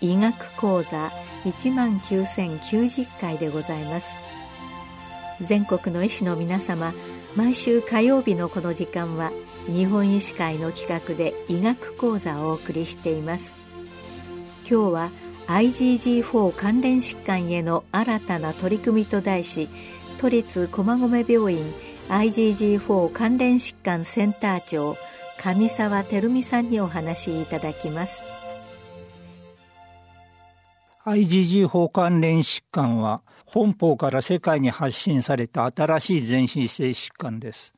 [0.00, 1.10] 医学講座
[1.44, 4.12] 1万9090回でございます。
[5.40, 6.92] 全国の医師の皆様
[7.36, 9.32] 毎週火曜日のこの時間は
[9.66, 13.61] 日本医師会の企画で医学講座をお送りしています。
[14.72, 15.10] 今日は
[15.48, 19.68] IgG4 関連疾患への新たな取り組みと題し
[20.16, 21.62] 都立駒込病院
[22.08, 24.96] IgG4 関連疾患センター長
[25.36, 28.22] 上沢照美さんにお話しいただきます
[31.04, 37.74] IgG4 関連疾患は本邦から世界に発信された新しい全身性疾患です。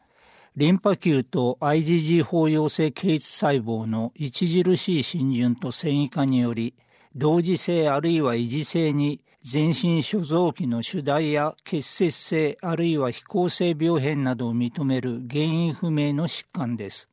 [0.56, 6.74] リンパ球と IgG4 陽性形質細胞の著しい浸潤と繊維化により、
[7.16, 17.10] 同時性あるいは維持性に全身所臓器の主題や結節性あるいは非構性病変などを認める原因不明の疾患です。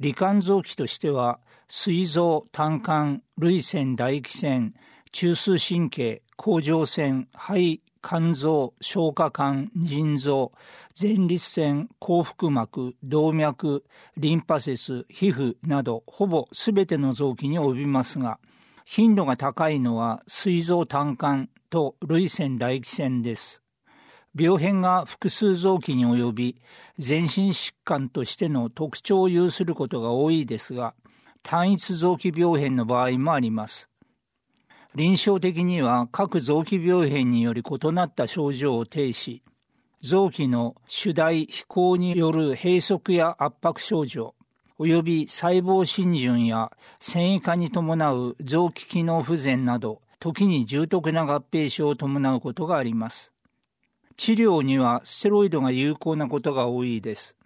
[0.00, 1.38] 罹患臓器としては、
[1.68, 4.74] 膵臓、胆管、涙腺、唾液腺、
[5.12, 10.50] 中枢神経、甲状腺、肺、肝臓、消化管、腎臓、
[11.00, 13.84] 前立腺、幸福膜、動脈、
[14.16, 18.38] リンパ節、皮膚などほぼすべての臓器に及びますが、
[18.84, 23.62] 頻度が高いのは膵臓胆管と涙腺唾液腺です。
[24.36, 26.62] 病変が複数臓器に及び、
[26.98, 30.94] 全身疾患としての特徴を有することが多いですが、
[31.42, 33.88] 単一臓器病変の場合もあります。
[34.94, 39.42] 臨床的には各臓器病変により異なった症状を呈し、
[40.02, 44.34] 臓器の主題飛行による閉塞や圧迫症状、
[44.78, 53.32] 及び細胞浸潤や繊維化に伴う臓器機能不全など、時に重篤な合併症を伴うことがあります。
[54.16, 57.36] 治療にはステロイドが有効なことが多いです。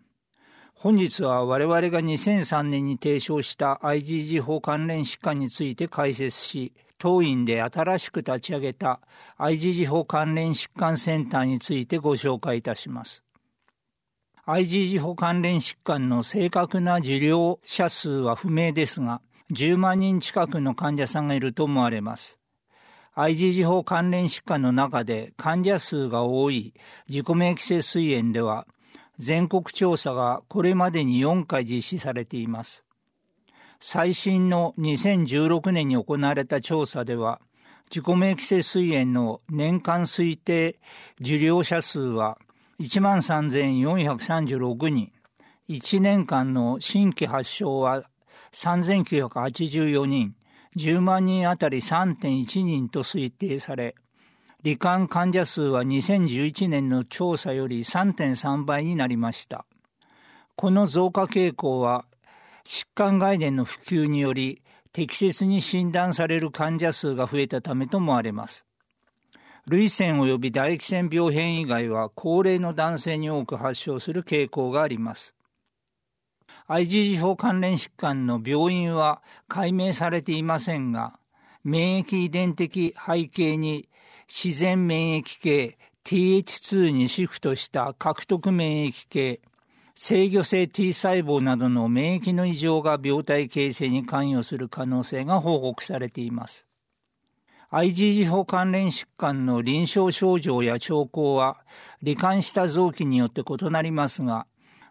[0.75, 9.01] 本日は我々が2003年に提唱した IgG 法関連疾患について解説し、当院で新しく立ち上げた
[9.39, 13.25] IgG 法関連疾患センターについてご紹介いたします。
[14.49, 19.21] IgG 法関連疾患の正確な受領者数は不明ですが、
[19.53, 22.41] 10万人近くの患者さんがいると思われます。
[23.15, 26.73] IgG 法関連疾患の中で患者数が多い
[27.11, 28.67] 自己免疫性膵炎では、
[29.19, 32.87] 全国調査がこれまでに4回実施されています。
[33.81, 37.43] 最新の2016年に行われた調査では、
[37.91, 40.79] 自己免疫性膵炎の年間推定
[41.21, 42.39] 受領者数は
[42.81, 45.11] 1万3436人、
[45.69, 48.05] 1年間の新規発症は
[48.53, 50.37] 3,984人、
[50.77, 53.97] 10万人あたり3.1人と推定され、
[54.63, 59.67] 罹患患者数は2011年の調査より3.3倍になりました。
[60.55, 62.05] この増加傾向は
[62.65, 64.63] 疾患概念の普及により
[64.93, 68.68] 適切に診断される患者数が増えたためと思われます。
[69.71, 75.35] 涙腺及び唾液腺病変以外は高齢の男性に多く発症する傾向があります。
[76.69, 81.19] IgG4 関連疾患の病因は解明されていませんが、
[81.65, 83.89] 免疫遺伝的背景に
[84.27, 89.41] 自然免疫系 TH2 にシフトした獲得免疫系
[90.01, 96.68] 制御性 T 細胞などの免疫の異常が病態形成に関与する可能性が報告されています。
[97.71, 101.59] IgG4 関連疾患の臨床症状や兆候は、
[102.03, 104.47] 罹患した臓器によって異なりますが、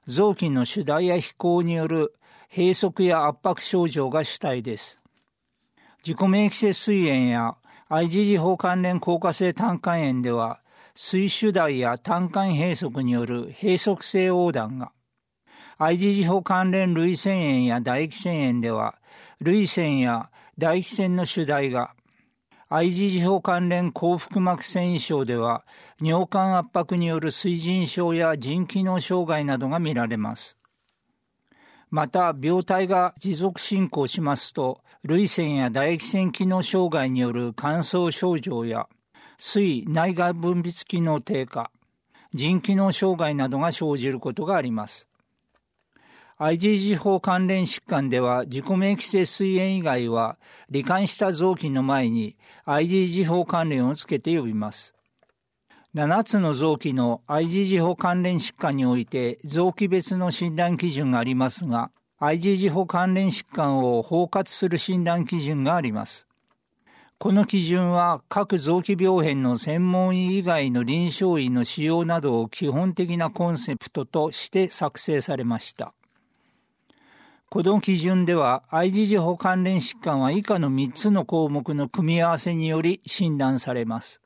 [0.05, 2.13] 臓器の主題や飛行による
[2.55, 5.01] 閉塞や圧迫症状が主体です。
[6.05, 7.57] 自己免疫性膵炎や
[7.89, 10.59] IgG4 関連硬化性胆管炎では、
[10.94, 14.91] 水主題や胆管閉塞による閉塞性横断が、
[15.79, 18.95] IgG 法関連涙腺炎や唾液腺炎では、
[19.39, 20.29] 涙腺や
[20.59, 21.94] 唾液腺の主題が、
[22.69, 25.65] IgG 法関連幸福膜繊維症では、
[26.01, 30.57] 尿管圧迫による水腎症や腎機能障害などが見られます。
[31.89, 38.89] また、病態が持続進行しますと、涙腺や唾液腺機能障害による乾燥症状や、
[39.37, 41.71] 水内外分泌機能低下、
[42.33, 45.07] 腎機能障害などが生じることがあります。
[46.39, 50.38] IgG 法関連疾患では自己免疫性膵炎以外は
[50.72, 52.36] 罹患した臓器の前に
[52.68, 54.94] IgG 法関連をつけて呼びます。
[55.95, 61.89] 7つの臓器の IgG 法関連疾患において臓器別の診断基準がありますが、
[62.22, 66.28] IgG 法関連疾患を包括する診断基準があります。
[67.18, 75.95] この基準は各臓器病変の専門医以外の臨床医の使用などを基本的なコンセプトとして作成されました。
[77.49, 84.21] この基準では IgG 法関連疾患は以下の3つの項目の組み合わせにより診断されます。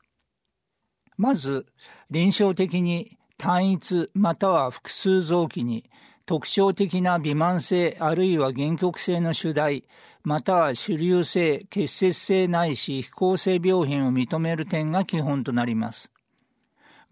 [1.17, 1.67] まず、
[2.09, 5.87] 臨床的に単一または複数臓器に
[6.25, 9.83] 特徴的な微慢性あるいは原曲性の主題
[10.23, 16.11] または主流性結節性ないし非構性病変を認める点が基本となります。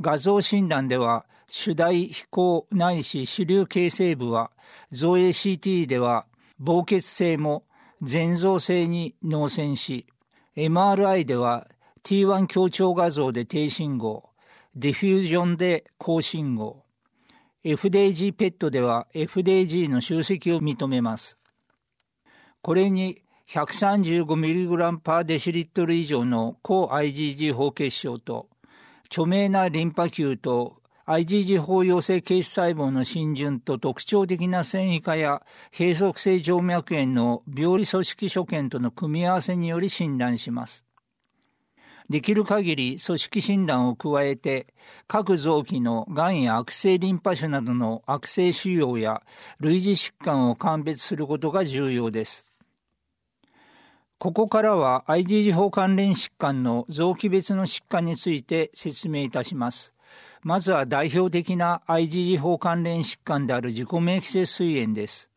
[0.01, 4.50] 画像診断では主題非行ないし主流形成部は
[4.92, 6.25] 造影 CT では
[6.62, 7.63] 膨血性も
[8.01, 10.07] 全造性に脳線し
[10.56, 11.68] MRI では
[12.04, 14.30] T1 強調画像で低信号
[14.75, 16.83] ディフュージョンで高信号
[17.66, 21.38] FDG ペットでは FDG の集積を認めます。
[22.62, 28.48] これに 135mg パーデシリットル以上の高 IgG 包血症と
[29.07, 30.78] 著名なリンパ球と
[31.09, 35.41] IgG 包陽性形質細胞の浸潤と特徴的な繊維化や
[35.75, 40.85] 閉塞性静脈炎の病理組織所見との組み合わせにより診断します。
[42.11, 44.67] できる限り組織診断を加えて、
[45.07, 49.23] 各臓器のがんや悪性リンパ腫などの悪性腫瘍や
[49.59, 52.45] 類似疾患を鑑別することが重要です。
[54.19, 59.95] ここからは IgG 法関連疾患の臓器別の疾患について説明いたします。
[60.41, 65.30] まずは代表的な IgG 法関連疾患である自己免疫性膵炎です。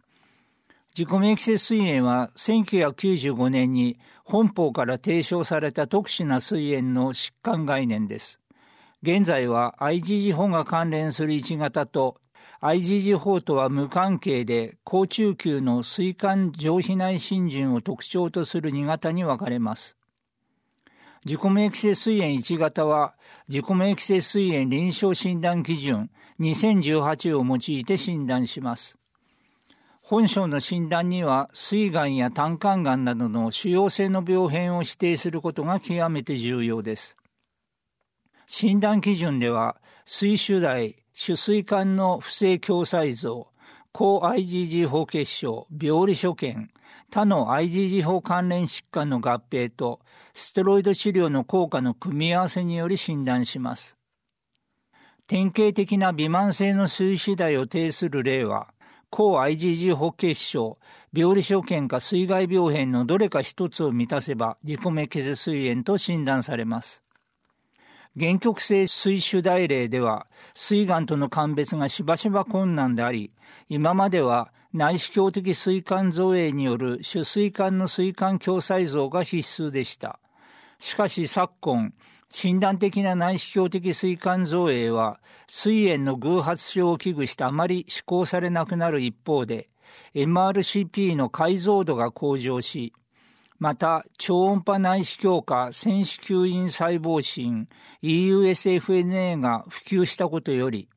[0.97, 8.41] 自己免疫性膵炎は1995年に本邦から提唱された特殊な膵炎の疾患概念です。
[9.03, 12.21] 現在は IgG 法が関連する1型と
[12.61, 19.97] IgG 法とは無関係で高中級の膵管上皮内浸潤を特徴とする2型に分かれます。
[21.25, 23.15] 自己免疫性膵炎1型は
[23.49, 26.11] 自己免疫性膵炎臨床診断基準
[26.41, 28.99] 2018を用いて診断します。
[30.01, 37.17] 本書の診断には膵がんや胆管がんなどの主要性の病変を指定することが極めて重要です。
[38.47, 43.47] 診断基準では膵主代、主膵管の不正共細像、
[43.93, 46.69] 高 IgG 法結晶、病理所見、
[47.13, 50.01] 他の IgG 法関連疾患の合併と
[50.33, 53.99] ステロイド治療の効果の組み合わせにより診断します。
[55.27, 58.69] 典型的な微慢性の水死代を呈する例は、
[59.11, 60.79] 抗 IgG 法結晶、
[61.13, 67.03] 病理所見か水害病変のどれか一つを満たせば自己メキセ膵炎と診断されます。
[68.19, 73.31] 原曲性水腫大例では、膵がんとの鑑別がしばしば困難であり、
[73.69, 80.19] 今までは内視鏡的膵管造影による主膵管の膵管共細像が必須でした。
[80.79, 81.93] しかし昨今、
[82.31, 89.69] 診断的な内視鏡的膵管造影は、膵炎の偶発症を危惧してあまり施行されなくなる一方で、
[90.15, 92.95] MRCP の解像度が向上し、
[93.59, 97.69] また、超音波内視鏡下線子吸引細胞診
[98.03, 100.89] EUSFNA が普及したことより、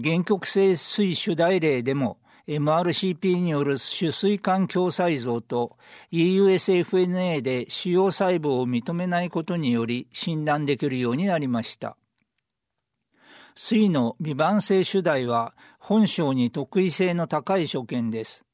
[0.00, 5.76] 原曲性水主題例でも MRCP による主水管共細像と
[6.12, 11.96] EUSFNA で主要細胞を認めないことにより診断できるようになりました。
[13.56, 18.44] 水の未番性主題は本症に特異性の高い所見です。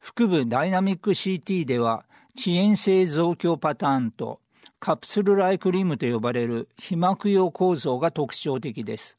[0.00, 4.40] 腹部ダイナミック CT では遅延性増強パターンと
[4.80, 9.18] カプセルライクリムと呼ばれる被膜用構造が特徴的です。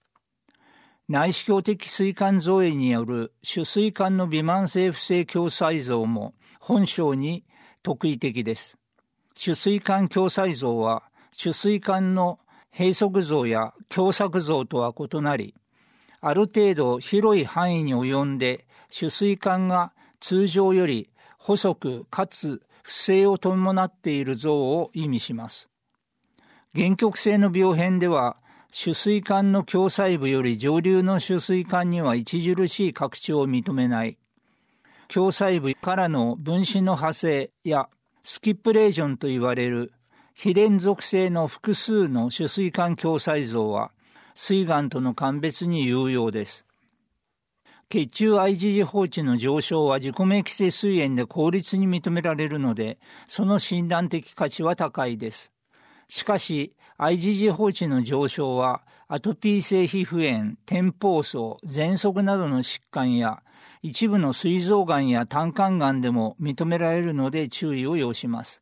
[1.09, 7.43] 内視鏡的膵管造影による主膵管の微慢性不正共細像も本症に
[7.81, 8.77] 特異的です。
[9.33, 11.01] 主膵管共細像は
[11.31, 12.37] 主膵管の
[12.71, 15.55] 閉塞像や狭窄像とは異なり、
[16.21, 25.71] ある程度広い範囲に及んで主膵管が通常より細くかつ不正を伴っている像を意味します。
[26.75, 28.37] 原曲性の病変では
[28.71, 34.17] 主水管の共細部より上流の主水管には著しい拡張を認めない。
[35.07, 37.89] 共細部からの分子の派生や
[38.23, 39.91] スキップレージョンと言われる
[40.35, 43.91] 非連続性の複数の主水管共細像は
[44.35, 46.65] 水がとの鑑別に有用です。
[47.89, 55.51] 血中 IgG 放置の上昇は自己免疫性膵炎で効率に認められるので、その診断的価値は高いです。
[56.07, 63.41] しかし、IgG 放置の上昇は、アトピー性皮膚炎、天泡層、喘息などの疾患や、
[63.81, 68.61] 一部の膵臓がんや胆管がんでも認められるので注意を要します。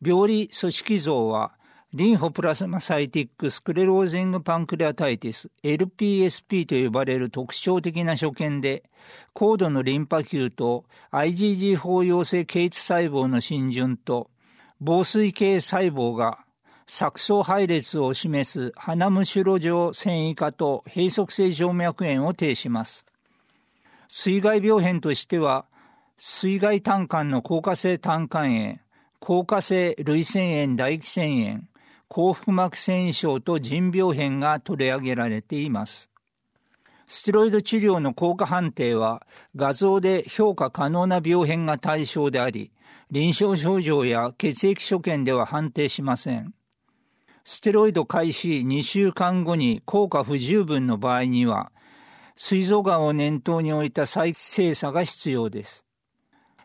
[0.00, 1.54] 病理組織像は、
[1.92, 8.84] リンホプラスマサイティックスクレロージングパンクレアタイティス LPSP と呼ばれる特徴的な所見で、
[9.32, 14.30] 高度のリンパ球と IgG 包容性形質細胞の浸潤と
[14.78, 16.45] 防水系細胞が
[16.88, 23.04] 錯綜配列を示す鼻むしろ状繊維化と閉塞性静脈炎を呈します。
[24.08, 25.66] 水害病変としては、
[26.16, 28.78] 水害胆管の硬化性胆管炎、
[29.20, 31.68] 硬化性涙腺炎唾液腺炎、
[32.08, 36.08] 幸福膜繊維症と腎病変が取り上げられています。
[37.08, 42.70] ステロイド治療の効果判定は画像で評価可能な病変が対象であり、
[43.10, 46.54] 臨床症状や血液所見では判定しません。
[47.48, 51.70] ステロイド開始2週間後に効果不十分の場合には、
[52.34, 55.84] 膵臓がんを念頭に置いた再精査が必要です。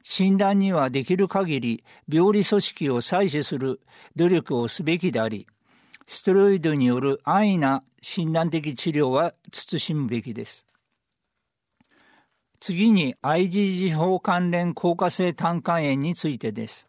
[0.02, 3.80] 診断にはできる限り病理組織を採取する
[4.16, 5.46] 努力をすべきであり、
[6.08, 10.66] ステロイドによる安易な診断的治療は慎むべきです。
[12.60, 16.88] 次に IgG 法関連硬化性胆管炎についてです。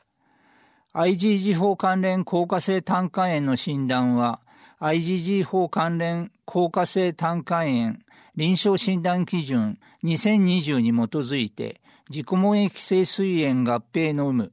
[0.95, 4.41] IgG 法関連硬化性胆管炎の診断は、
[4.79, 7.99] IgG 法関連硬化性胆管炎
[8.37, 11.81] 臨床診断基準2020に基づいて、
[12.11, 14.53] 自己免疫性膵炎合併の有無、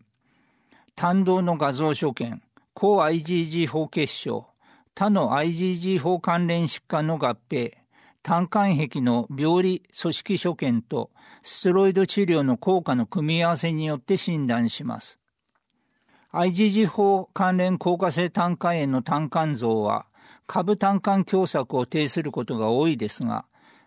[0.96, 2.42] 胆道の画像所見、
[2.74, 4.48] 抗 IgG 法結晶、
[4.96, 7.74] 他の IgG 法関連疾患の合併、
[8.24, 15.20] 胆管壁の病理組織所見とステロイド治療の効果の組み合わせによって診断します。
[16.32, 20.06] IgG 法関連硬化性胆管炎の胆管像は、
[20.46, 23.46] 下部胆管狭窄を呈することが多いですが、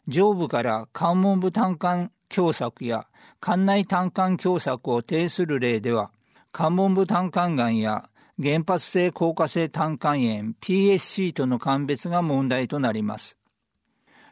[0.09, 3.07] 上部から関門部胆管狭窄や
[3.41, 6.11] 肝内胆管狭窄を呈する例では、
[6.51, 8.09] 関門部胆管がんや
[8.43, 13.39] 原発性硬化性胆管炎 PSC との鑑別が問題となります。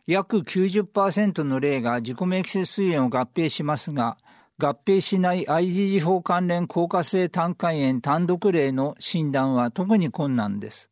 [0.08, 4.18] 約90%の例が自己免疫性膵炎を合併しますが、
[4.60, 10.90] 合併しない IgG 法関連硬化性胆管炎単独例の診断は特に困難です。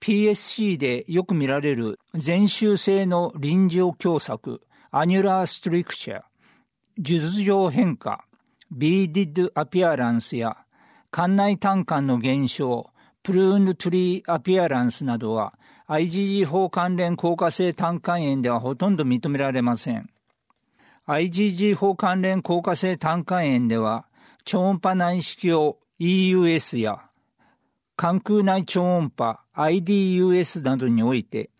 [0.00, 6.22] PSC でよく見られる全周性の臨場狭窄、アニュラーストリクチャー、
[6.98, 8.24] 術上変化、
[8.76, 10.58] BDID アピアランスや
[11.10, 12.90] 肝内胆管の減少、
[13.22, 15.54] プルーントゥリーアピアランスなどは
[15.88, 20.10] IgG 法関連硬化性胆管炎ではほとんど認められません。
[21.06, 24.06] IgG 法関連硬化性胆管炎では、
[24.44, 27.00] 超音波内視鏡 EUS や、
[27.94, 31.50] 関空内超音波 IDUS などにおいて、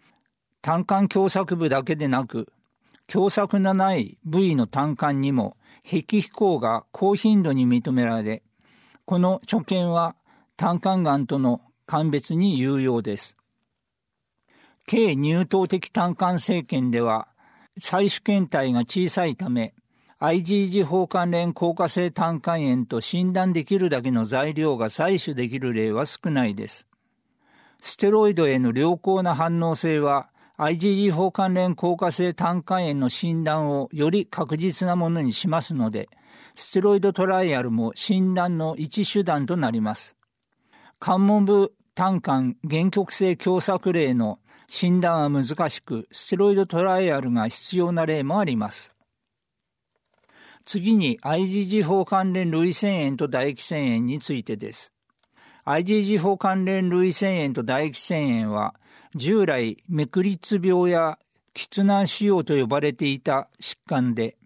[0.62, 2.52] 胆管狭窄部だけでなく、
[3.08, 8.42] 狭窄のない部位の胆管にも、壁飛行が高頻度に認められ、
[9.04, 10.16] この所見は
[10.56, 13.36] 胆管がんとの鑑別に有用です。
[14.88, 17.28] 軽乳頭的胆管生検では、
[17.80, 19.74] 採取検体が小さいため、
[20.18, 26.86] IgG 法関連硬化性胆管炎と診断できるだけの材料が採取できる例は少ないです。
[27.80, 36.08] ステロイドへの良好な反応性は IgG 法関連硬化性胆管炎の診断をより確実なものにしますので、
[36.54, 40.16] ステロイドトライアルも診断の一手段となります。
[40.98, 48.92] 関門部胆管原曲性狭窄例の診断は難しく、ステロイドトライアルが必要な例もあります。
[50.64, 54.92] 次に IgG 法関連類腺炎と唾液腺炎についてです。
[55.64, 58.74] IgG 法関連類腺炎と唾液腺炎は、
[59.14, 61.18] 従来メクリッツ病や
[61.54, 64.36] キツナ腫瘍と呼ばれていた疾患で、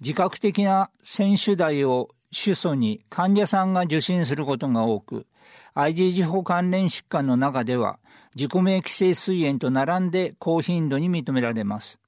[0.00, 5.26] 自覚的な選手代を主訴に患者さんが受診することが多く、
[5.74, 7.98] IgG 法関連疾患の中では
[8.38, 11.98] 自己免疫性膵炎と並んで高頻度に認められます。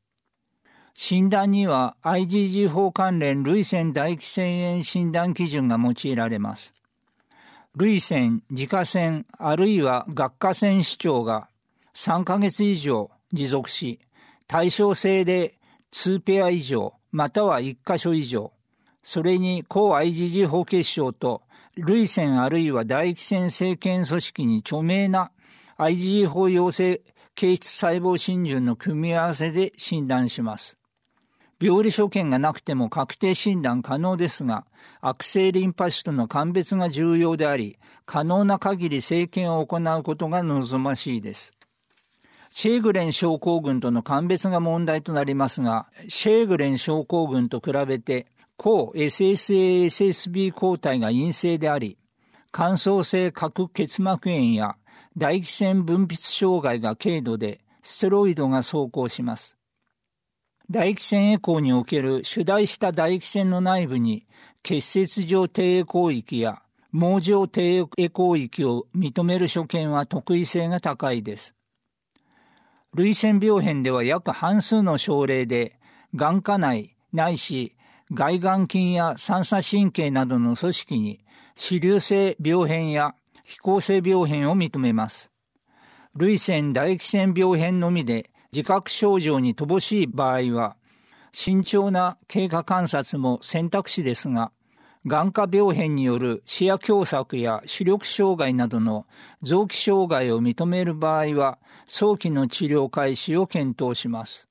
[0.94, 6.72] 診断には IgG 法関連涙腺唾液腺炎診断基準が用いられます。
[7.74, 11.48] 涙腺、自家腺、あるいは学科腺主張が
[11.94, 13.98] 3ヶ月以上持続し、
[14.46, 15.58] 対象性で
[15.90, 18.52] 2ペア以上、または1箇所以上、
[19.02, 21.42] それに抗 IgG 法結晶と
[21.76, 25.32] 涙腺あるいは唾液腺生検組織に著名な
[25.80, 27.00] IgE 法陽性
[27.34, 30.76] 形質細胞浸潤の組み合わせで診断します。
[31.58, 34.66] 病理所見がなくても確定診断可能ですが、
[35.00, 41.52] 悪性リンパ腫との鑑別が重要であり、可能な限り生検を行うことが望ましいです。
[42.50, 48.26] シェーグレン症候群との鑑別が問題となりますが、シェーグレン症候群と比べて、
[48.58, 51.96] 抗 SSA-SSB 抗体が陰性であり、
[52.52, 54.76] 乾燥性角結膜炎や
[55.18, 59.56] 唾液腺分泌障害が軽度で、ステロイドが走行します。
[60.70, 64.26] 唾液腺エコーにおける主題した唾液腺の内部に
[64.62, 66.62] 結節上低エコー域や
[66.92, 71.54] 網状低エコー域を認める所見は特異性が高いです。
[72.94, 75.78] 涙腺病変では約半数の症例で、
[76.14, 77.76] 眼下内ないし
[78.12, 81.20] 外眼筋や三叉神経などの組織に
[81.54, 83.14] 支流性病変や
[83.44, 85.30] 非行性病変を認めます。
[86.14, 90.76] 涙腺唾液腺病変のみで自覚症状に乏しい場合は、
[91.32, 94.52] 慎重な経過観察も選択肢ですが、
[95.06, 99.06] 眼科病変による視野狭窄や視力障害などの
[99.40, 104.48] 臓器障害を認める場合は、早期の治療開始を検討します。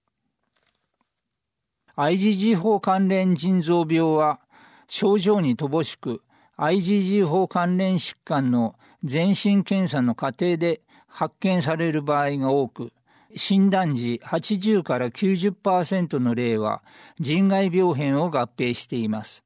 [1.96, 4.40] IgG 法関連腎臓病は、
[4.88, 6.24] 症状に乏しく、
[6.60, 8.76] IgG 法関連疾患の
[9.06, 12.92] 全身検査の過程で発見される場合が多く、
[13.34, 16.84] 診断時80から90%の例は
[17.20, 19.46] 人外病変を合併しています。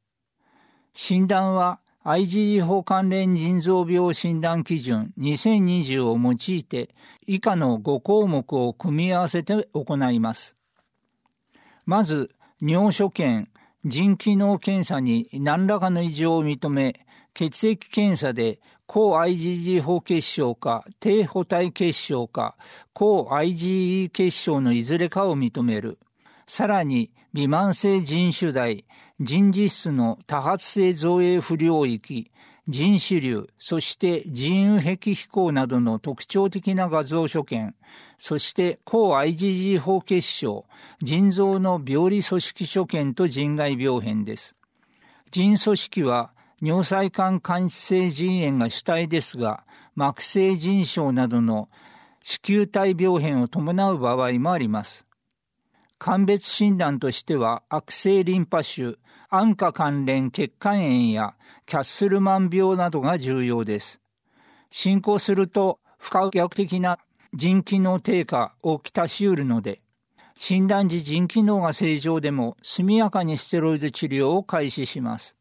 [0.96, 6.90] 診断は IgG 法関連腎臓病診断基準2020を用いて
[7.28, 10.56] 以下の5項目を組み合わせて行います。
[11.86, 13.52] まず、尿所検、
[13.86, 17.03] 腎機能検査に何らかの異常を認め、
[17.34, 22.56] 血液検査で抗 IgG 法結晶か低補体結晶か
[22.94, 25.98] 抗 IgE 結晶のいずれかを認める。
[26.46, 28.86] さらに、微慢性腎主題、
[29.20, 32.30] 腎実質の多発性造影不良域、
[32.68, 37.74] 腎支流、そして腎右壁飛行などの特徴的な画像所見、
[38.18, 40.66] そして抗 IgG 法結晶、
[41.02, 44.56] 腎臓の病理組織所見と腎外病変です。
[45.32, 46.32] 腎組織は
[46.66, 51.68] 尿細管間質性腎炎が主体ですが、膜性腎症などの
[52.22, 55.06] 子宮体病変を伴う場合もあります。
[56.00, 58.98] 鑑別診断としては悪性リンパ腫、
[59.30, 64.00] 安価関連血管炎やキャッスルマン病などが重要です。
[64.72, 66.98] 進行すると不可逆的な
[67.34, 69.82] 腎機能低下をきたし得るので、
[70.38, 75.36] 診断時腎機能が正常でも速やかにステロイド治療を開始します。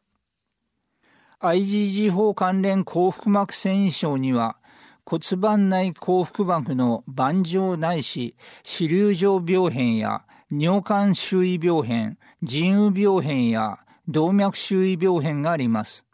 [1.42, 4.56] IgG 法関連幸福膜繊維症には
[5.04, 10.24] 骨盤内幸福膜の盤状ないし支流状病変や
[10.54, 16.04] 尿管周囲病変、腎右病変や動脈周囲病変があります。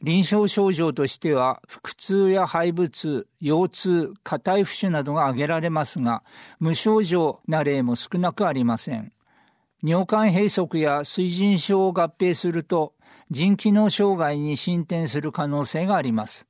[0.00, 6.22] 臨床症状としては、腹痛や肺部痛、腰痛、硬い浮腫などが挙げられますが、
[6.60, 9.12] 無症状な例も少なくありません。
[9.82, 12.94] 尿管閉塞や水腎症を合併すると、
[13.30, 16.46] 腎機能障害に進展する可能性があります。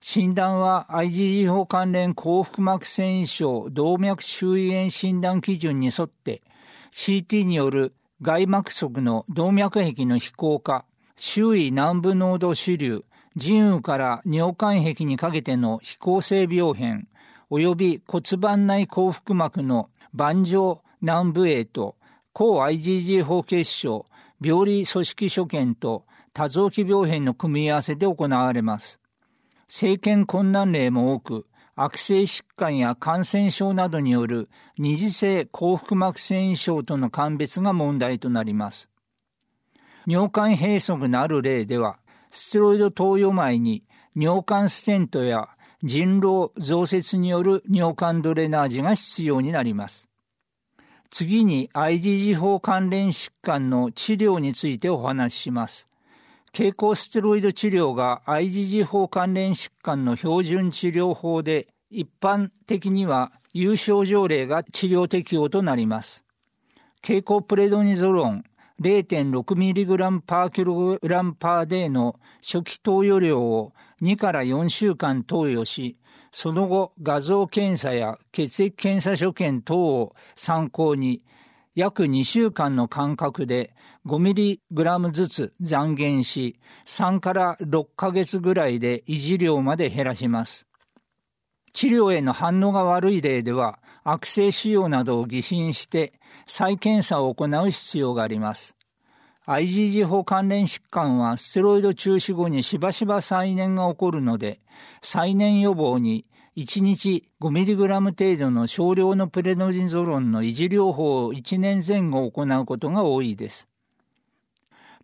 [0.00, 6.42] 診断は IgE 法関連幸福膜繊維症動脈周囲炎診断基準に沿って
[6.92, 10.84] CT による外膜側の動脈壁の非行化、
[11.16, 13.04] 周囲南部濃度主流、
[13.36, 17.08] 腎右から尿管壁にかけての非行性病変、
[17.50, 21.96] 及び骨盤内幸福膜の盤状南部へと
[22.32, 24.06] 抗 IgG 法結晶、
[24.44, 26.04] 病理組織所見と
[26.34, 29.00] 多臓器病変の組み合わせで行われます。
[29.68, 38.90] 生検困難例も多く、悪性疾患や感染症などによる二次性幸福膜繊維症との鑑別が問題となります。
[40.06, 41.98] 尿管閉塞のある例では、
[42.30, 45.48] ステロイド投与前に尿管ステントや
[45.82, 50.08] 人狼増設による尿管ドレナージが必要になります。
[51.16, 55.88] 次に IgG 法関連疾患の治療についてお話しします。
[56.50, 66.24] 経口ステロイド治療が IgG 法関連疾患の標準治療法で一般的には有症状例が治療適用となります。
[67.00, 68.44] 経口プレドニゾロン
[68.80, 73.72] 0.6mg パーキログラムパーデーの初期投与量を
[74.02, 75.96] 2から4週間投与し、
[76.36, 81.22] その後、画像検査や血液検査所見等を参考に、
[81.76, 83.72] 約2週間の間隔で
[84.04, 90.66] 5mg ずつ残減し、3から6ヶ月ぐらいで維持量まで減らします。
[91.72, 96.14] 治療への反応が悪い例では、悪性腫瘍などを疑心して
[96.48, 98.74] 再検査を行う必要があります。
[99.46, 104.60] IgG 法関連疾患はステロイド中止後にしばしば再燃が起こるので、
[105.02, 106.24] 再燃予防に
[106.56, 113.68] 1日 5mg 程度の少量のプレノジゾロンの維持療法を1年前後行うことが多いです。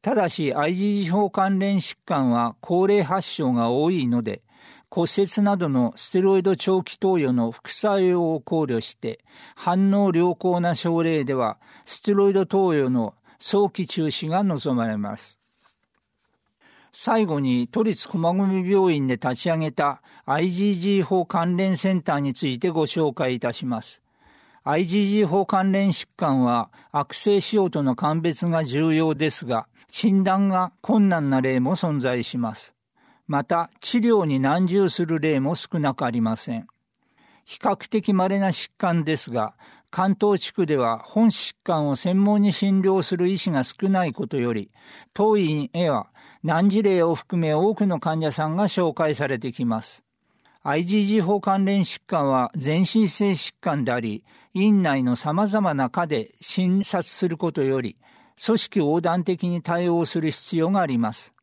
[0.00, 4.40] ただし IgG 法関連疾患は高齢発症が多いので、
[4.88, 9.20] 骨折などのステロイド長期投与の副作用を考慮して
[9.54, 15.40] 反応良好な症例ではステロイド投与の早期中止が望まれます。
[16.92, 24.02] 最後に都立駒込病院で立ち上げた IgG 法関連センターについてご紹介いたします。
[24.64, 32.74] IgG 法関連疾患は悪性腫瘍との鑑別が重要ですが、診断が困難な例も存在します。
[33.26, 36.66] また治療に難渋する例も少なくありません。
[37.44, 39.54] 比較的稀な疾患ですが、
[39.90, 44.70] 関東地区では本疾患を専門に診療する医師が少ないことより、
[45.12, 46.08] 当院へは
[46.42, 50.04] 難事例を含め多くの患者さんが紹介されてきます。
[50.64, 54.24] IgG 法関連疾患は全身性疾患であり、
[54.54, 57.96] 院内の様々な科で診察することより、
[58.42, 61.34] 組織横断的に対応する必要があります。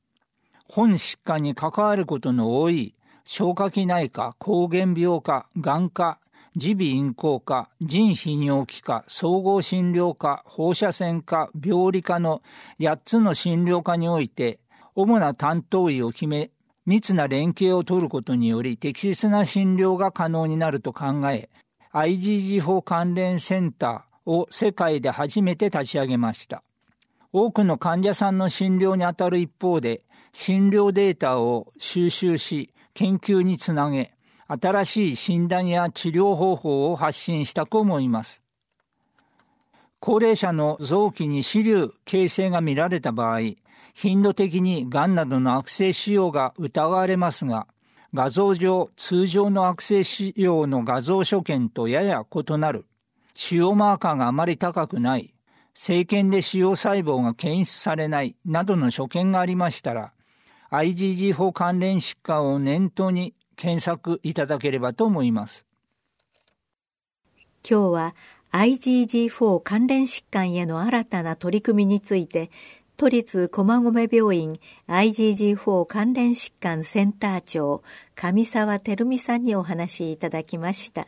[0.69, 6.19] 本疾患に関わることの多い消化器内科、抗原病科、眼科、
[6.59, 12.41] 耳鼻咽喉科、腎泌尿器科、総合診療科、放射線科、病理科の
[12.79, 14.59] 8つの診療科において、
[14.95, 16.49] 主な担当医を決め、
[16.87, 21.49] 密な連携を取ることにより適切な診療が可能になると考え、
[21.93, 26.63] IgG 法関連センターを世界で初めて立ち上げました。
[27.31, 30.01] 多くの患者さんの診療にあたる一方で、
[30.33, 34.16] 診療データを収集し、研究につなげ、
[34.47, 38.43] 新しい診断や治療方法を発信したと思います。
[39.99, 43.39] 高齢者の臓器に支流形成が見られた場合、
[43.93, 47.67] 頻度的に癌などの悪性腫瘍が疑われますが、
[48.13, 52.85] 画像上、通常の悪性腫瘍の画像所見とやや異なる、
[53.33, 55.33] 腫瘍マーカーがあまり高くない、
[55.73, 60.13] 生検で腫瘍細胞が検出されないなどの所見がありましたら、
[60.71, 65.65] IgG 法関連疾患を念頭に検索いただければと思います。
[67.69, 68.15] 今日は
[68.53, 72.49] IgG4 関連疾患への新たな取り組みについて
[72.95, 77.83] 都立駒込病院 IgG4 関連疾患センター長
[78.15, 81.07] 上沢照美さんにお話しいただきました。